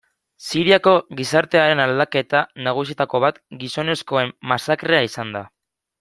Siriako 0.45 0.93
gizartearen 1.19 1.81
aldaketa 1.83 2.41
nagusietako 2.67 3.21
bat 3.27 3.37
gizonezkoen 3.65 4.33
masakrea 4.53 5.05
izan 5.13 5.37
da. 5.41 5.49